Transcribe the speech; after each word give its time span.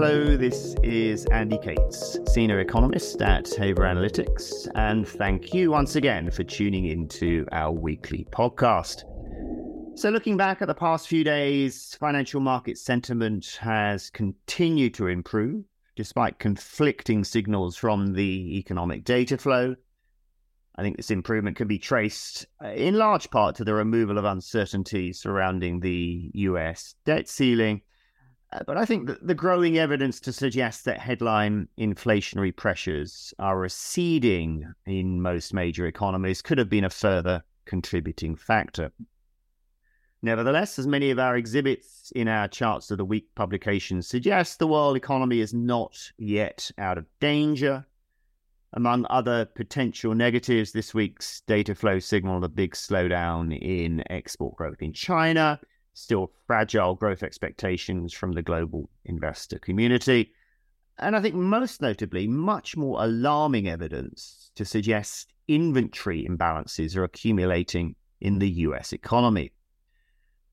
Hello, 0.00 0.36
this 0.36 0.76
is 0.84 1.26
Andy 1.26 1.58
Cates, 1.58 2.20
Senior 2.28 2.60
Economist 2.60 3.20
at 3.20 3.52
Haver 3.56 3.82
Analytics, 3.82 4.68
and 4.76 5.08
thank 5.08 5.52
you 5.52 5.72
once 5.72 5.96
again 5.96 6.30
for 6.30 6.44
tuning 6.44 6.84
into 6.84 7.44
our 7.50 7.72
weekly 7.72 8.24
podcast. 8.30 9.02
So, 9.98 10.10
looking 10.10 10.36
back 10.36 10.62
at 10.62 10.68
the 10.68 10.74
past 10.74 11.08
few 11.08 11.24
days, 11.24 11.96
financial 11.98 12.40
market 12.40 12.78
sentiment 12.78 13.58
has 13.60 14.08
continued 14.08 14.94
to 14.94 15.08
improve 15.08 15.64
despite 15.96 16.38
conflicting 16.38 17.24
signals 17.24 17.76
from 17.76 18.12
the 18.12 18.56
economic 18.56 19.02
data 19.02 19.36
flow. 19.36 19.74
I 20.76 20.82
think 20.82 20.96
this 20.96 21.10
improvement 21.10 21.56
can 21.56 21.66
be 21.66 21.80
traced 21.80 22.46
uh, 22.64 22.68
in 22.68 22.94
large 22.94 23.32
part 23.32 23.56
to 23.56 23.64
the 23.64 23.74
removal 23.74 24.16
of 24.16 24.24
uncertainty 24.24 25.12
surrounding 25.12 25.80
the 25.80 26.30
US 26.34 26.94
debt 27.04 27.28
ceiling 27.28 27.82
but 28.66 28.76
I 28.76 28.84
think 28.84 29.06
that 29.08 29.26
the 29.26 29.34
growing 29.34 29.78
evidence 29.78 30.20
to 30.20 30.32
suggest 30.32 30.84
that 30.84 30.98
headline 30.98 31.68
inflationary 31.78 32.54
pressures 32.54 33.34
are 33.38 33.58
receding 33.58 34.72
in 34.86 35.20
most 35.20 35.52
major 35.52 35.86
economies 35.86 36.40
could 36.40 36.58
have 36.58 36.70
been 36.70 36.84
a 36.84 36.90
further 36.90 37.42
contributing 37.66 38.36
factor. 38.36 38.90
Nevertheless, 40.22 40.78
as 40.78 40.86
many 40.86 41.10
of 41.10 41.18
our 41.18 41.36
exhibits 41.36 42.10
in 42.16 42.26
our 42.26 42.48
charts 42.48 42.90
of 42.90 42.98
the 42.98 43.04
week 43.04 43.28
publication 43.34 44.02
suggest, 44.02 44.58
the 44.58 44.66
world 44.66 44.96
economy 44.96 45.40
is 45.40 45.54
not 45.54 45.96
yet 46.16 46.70
out 46.78 46.98
of 46.98 47.06
danger. 47.20 47.86
Among 48.72 49.06
other 49.10 49.44
potential 49.44 50.14
negatives, 50.14 50.72
this 50.72 50.92
week's 50.92 51.42
data 51.42 51.74
flow 51.74 51.98
signaled 52.00 52.44
a 52.44 52.48
big 52.48 52.74
slowdown 52.74 53.56
in 53.56 54.02
export 54.10 54.56
growth 54.56 54.82
in 54.82 54.92
China 54.92 55.60
still 55.98 56.32
fragile 56.46 56.94
growth 56.94 57.22
expectations 57.22 58.12
from 58.12 58.32
the 58.32 58.42
global 58.42 58.88
investor 59.04 59.58
community. 59.58 60.32
And 60.98 61.14
I 61.14 61.20
think 61.20 61.34
most 61.34 61.80
notably, 61.82 62.26
much 62.26 62.76
more 62.76 63.02
alarming 63.02 63.68
evidence 63.68 64.50
to 64.54 64.64
suggest 64.64 65.32
inventory 65.46 66.26
imbalances 66.28 66.96
are 66.96 67.04
accumulating 67.04 67.94
in 68.20 68.38
the 68.38 68.50
US 68.50 68.92
economy. 68.92 69.52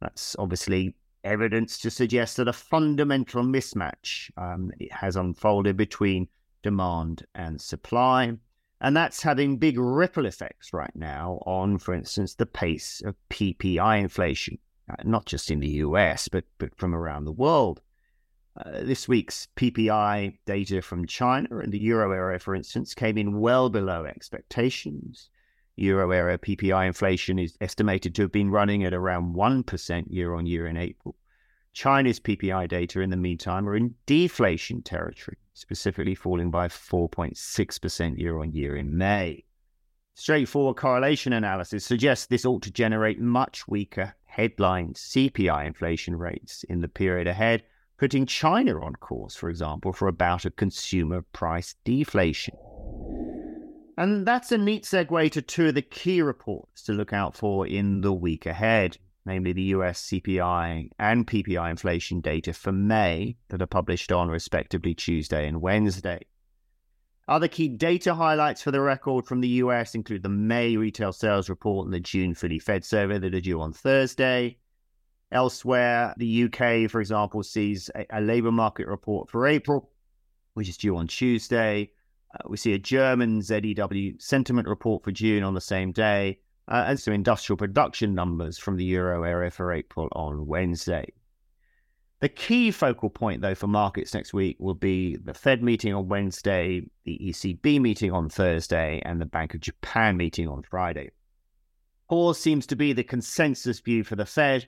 That's 0.00 0.36
obviously 0.38 0.94
evidence 1.24 1.78
to 1.78 1.90
suggest 1.90 2.36
that 2.36 2.48
a 2.48 2.52
fundamental 2.52 3.42
mismatch 3.42 4.30
um, 4.36 4.70
has 4.90 5.16
unfolded 5.16 5.76
between 5.76 6.28
demand 6.62 7.24
and 7.34 7.60
supply. 7.60 8.32
And 8.80 8.96
that's 8.96 9.22
having 9.22 9.56
big 9.56 9.78
ripple 9.78 10.26
effects 10.26 10.72
right 10.72 10.94
now 10.94 11.40
on, 11.46 11.78
for 11.78 11.94
instance, 11.94 12.34
the 12.34 12.46
pace 12.46 13.02
of 13.04 13.16
PPI 13.30 14.00
inflation, 14.00 14.58
not 15.04 15.26
just 15.26 15.50
in 15.50 15.60
the 15.60 15.68
US, 15.68 16.28
but, 16.28 16.44
but 16.58 16.74
from 16.76 16.94
around 16.94 17.24
the 17.24 17.32
world. 17.32 17.80
Uh, 18.56 18.80
this 18.82 19.06
week's 19.06 19.48
PPI 19.56 20.38
data 20.46 20.80
from 20.80 21.06
China 21.06 21.58
and 21.58 21.72
the 21.72 21.82
euro 21.82 22.12
area, 22.12 22.38
for 22.38 22.54
instance, 22.54 22.94
came 22.94 23.18
in 23.18 23.38
well 23.38 23.68
below 23.68 24.04
expectations. 24.06 25.28
Euro 25.76 26.10
area 26.10 26.38
PPI 26.38 26.86
inflation 26.86 27.38
is 27.38 27.56
estimated 27.60 28.14
to 28.14 28.22
have 28.22 28.32
been 28.32 28.50
running 28.50 28.84
at 28.84 28.94
around 28.94 29.34
1% 29.34 30.04
year 30.08 30.34
on 30.34 30.46
year 30.46 30.66
in 30.66 30.76
April. 30.78 31.16
China's 31.74 32.18
PPI 32.18 32.68
data, 32.68 33.00
in 33.00 33.10
the 33.10 33.16
meantime, 33.18 33.68
are 33.68 33.76
in 33.76 33.94
deflation 34.06 34.80
territory, 34.80 35.36
specifically 35.52 36.14
falling 36.14 36.50
by 36.50 36.68
4.6% 36.68 38.18
year 38.18 38.38
on 38.38 38.52
year 38.52 38.74
in 38.74 38.96
May. 38.96 39.44
Straightforward 40.14 40.76
correlation 40.76 41.34
analysis 41.34 41.84
suggests 41.84 42.24
this 42.24 42.46
ought 42.46 42.62
to 42.62 42.70
generate 42.70 43.20
much 43.20 43.68
weaker 43.68 44.14
headline 44.36 44.92
CPI 44.92 45.66
inflation 45.66 46.14
rates 46.14 46.62
in 46.64 46.82
the 46.82 46.88
period 46.88 47.26
ahead, 47.26 47.62
putting 47.96 48.26
China 48.26 48.84
on 48.84 48.94
course, 48.96 49.34
for 49.34 49.48
example, 49.48 49.94
for 49.94 50.08
about 50.08 50.44
a 50.44 50.50
consumer 50.50 51.22
price 51.32 51.74
deflation. 51.86 52.54
And 53.96 54.26
that's 54.26 54.52
a 54.52 54.58
neat 54.58 54.84
segue 54.84 55.32
to 55.32 55.40
two 55.40 55.68
of 55.68 55.74
the 55.74 55.80
key 55.80 56.20
reports 56.20 56.82
to 56.82 56.92
look 56.92 57.14
out 57.14 57.34
for 57.34 57.66
in 57.66 58.02
the 58.02 58.12
week 58.12 58.44
ahead, 58.44 58.98
namely 59.24 59.54
the 59.54 59.72
US 59.76 60.02
CPI 60.02 60.90
and 60.98 61.26
PPI 61.26 61.70
inflation 61.70 62.20
data 62.20 62.52
for 62.52 62.72
May 62.72 63.36
that 63.48 63.62
are 63.62 63.66
published 63.66 64.12
on 64.12 64.28
respectively 64.28 64.94
Tuesday 64.94 65.48
and 65.48 65.62
Wednesday. 65.62 66.20
Other 67.28 67.48
key 67.48 67.68
data 67.68 68.14
highlights 68.14 68.62
for 68.62 68.70
the 68.70 68.80
record 68.80 69.26
from 69.26 69.40
the 69.40 69.48
US 69.48 69.96
include 69.96 70.22
the 70.22 70.28
May 70.28 70.76
retail 70.76 71.12
sales 71.12 71.48
report 71.48 71.86
and 71.86 71.92
the 71.92 71.98
June 71.98 72.34
Philly 72.34 72.60
Fed 72.60 72.84
survey 72.84 73.18
that 73.18 73.34
are 73.34 73.40
due 73.40 73.60
on 73.60 73.72
Thursday. 73.72 74.58
Elsewhere, 75.32 76.14
the 76.18 76.44
UK, 76.44 76.88
for 76.88 77.00
example, 77.00 77.42
sees 77.42 77.90
a, 77.96 78.06
a 78.10 78.20
labour 78.20 78.52
market 78.52 78.86
report 78.86 79.28
for 79.28 79.48
April, 79.48 79.90
which 80.54 80.68
is 80.68 80.76
due 80.76 80.96
on 80.96 81.08
Tuesday. 81.08 81.90
Uh, 82.32 82.48
we 82.48 82.56
see 82.56 82.74
a 82.74 82.78
German 82.78 83.40
ZEW 83.42 84.14
sentiment 84.20 84.68
report 84.68 85.02
for 85.02 85.10
June 85.10 85.42
on 85.42 85.54
the 85.54 85.60
same 85.60 85.90
day, 85.90 86.38
uh, 86.68 86.84
and 86.86 87.00
some 87.00 87.12
industrial 87.12 87.56
production 87.56 88.14
numbers 88.14 88.56
from 88.56 88.76
the 88.76 88.84
euro 88.84 89.24
area 89.24 89.50
for 89.50 89.72
April 89.72 90.08
on 90.12 90.46
Wednesday. 90.46 91.12
The 92.20 92.28
key 92.30 92.70
focal 92.70 93.10
point, 93.10 93.42
though, 93.42 93.54
for 93.54 93.66
markets 93.66 94.14
next 94.14 94.32
week 94.32 94.56
will 94.58 94.74
be 94.74 95.16
the 95.16 95.34
Fed 95.34 95.62
meeting 95.62 95.92
on 95.92 96.08
Wednesday, 96.08 96.88
the 97.04 97.20
ECB 97.22 97.78
meeting 97.78 98.10
on 98.10 98.30
Thursday, 98.30 99.02
and 99.04 99.20
the 99.20 99.26
Bank 99.26 99.52
of 99.52 99.60
Japan 99.60 100.16
meeting 100.16 100.48
on 100.48 100.62
Friday. 100.62 101.10
Pause 102.08 102.40
seems 102.40 102.66
to 102.68 102.76
be 102.76 102.94
the 102.94 103.04
consensus 103.04 103.80
view 103.80 104.02
for 104.02 104.16
the 104.16 104.24
Fed. 104.24 104.66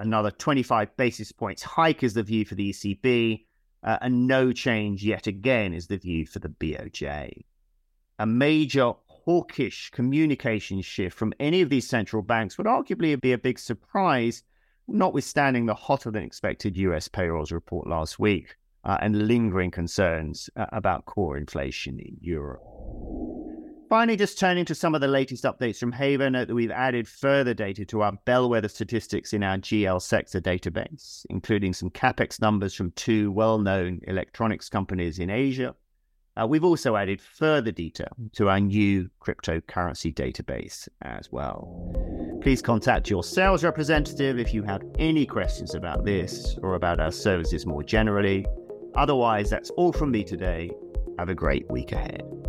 Another 0.00 0.32
25 0.32 0.96
basis 0.96 1.30
points 1.30 1.62
hike 1.62 2.02
is 2.02 2.14
the 2.14 2.24
view 2.24 2.44
for 2.44 2.56
the 2.56 2.70
ECB, 2.70 3.44
uh, 3.84 3.98
and 4.00 4.26
no 4.26 4.50
change 4.50 5.04
yet 5.04 5.28
again 5.28 5.72
is 5.72 5.86
the 5.86 5.98
view 5.98 6.26
for 6.26 6.40
the 6.40 6.48
BOJ. 6.48 7.44
A 8.18 8.26
major 8.26 8.94
hawkish 9.06 9.90
communication 9.90 10.80
shift 10.80 11.16
from 11.16 11.34
any 11.38 11.60
of 11.60 11.70
these 11.70 11.88
central 11.88 12.22
banks 12.22 12.58
would 12.58 12.66
arguably 12.66 13.20
be 13.20 13.32
a 13.32 13.38
big 13.38 13.60
surprise 13.60 14.42
notwithstanding 14.90 15.66
the 15.66 15.74
hotter 15.74 16.10
than 16.10 16.22
expected 16.22 16.76
US 16.76 17.08
payrolls 17.08 17.52
report 17.52 17.86
last 17.86 18.18
week 18.18 18.56
uh, 18.84 18.98
and 19.00 19.26
lingering 19.28 19.70
concerns 19.70 20.50
uh, 20.56 20.66
about 20.72 21.06
core 21.06 21.36
inflation 21.36 21.98
in 21.98 22.16
Europe. 22.20 22.62
Finally, 23.90 24.16
just 24.16 24.38
turning 24.38 24.64
to 24.64 24.74
some 24.74 24.94
of 24.94 25.00
the 25.00 25.08
latest 25.08 25.42
updates 25.42 25.78
from 25.78 25.90
Haver, 25.90 26.30
note 26.30 26.46
that 26.46 26.54
we've 26.54 26.70
added 26.70 27.08
further 27.08 27.52
data 27.52 27.84
to 27.86 28.02
our 28.02 28.12
bellwether 28.24 28.68
statistics 28.68 29.32
in 29.32 29.42
our 29.42 29.58
GL 29.58 30.00
sector 30.00 30.40
database, 30.40 31.26
including 31.28 31.72
some 31.72 31.90
capex 31.90 32.40
numbers 32.40 32.72
from 32.72 32.92
two 32.92 33.32
well 33.32 33.58
known 33.58 34.00
electronics 34.06 34.68
companies 34.68 35.18
in 35.18 35.28
Asia. 35.28 35.74
Uh, 36.40 36.46
we've 36.46 36.64
also 36.64 36.94
added 36.94 37.20
further 37.20 37.72
detail 37.72 38.12
to 38.32 38.48
our 38.48 38.60
new 38.60 39.10
cryptocurrency 39.20 40.14
database 40.14 40.88
as 41.02 41.32
well. 41.32 41.92
Please 42.40 42.62
contact 42.62 43.10
your 43.10 43.22
sales 43.22 43.62
representative 43.62 44.38
if 44.38 44.54
you 44.54 44.62
have 44.62 44.82
any 44.98 45.26
questions 45.26 45.74
about 45.74 46.06
this 46.06 46.56
or 46.62 46.74
about 46.74 46.98
our 46.98 47.12
services 47.12 47.66
more 47.66 47.82
generally. 47.82 48.46
Otherwise, 48.94 49.50
that's 49.50 49.68
all 49.70 49.92
from 49.92 50.10
me 50.10 50.24
today. 50.24 50.70
Have 51.18 51.28
a 51.28 51.34
great 51.34 51.70
week 51.70 51.92
ahead. 51.92 52.39